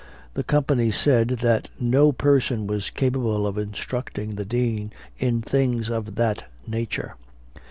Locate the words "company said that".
0.43-1.69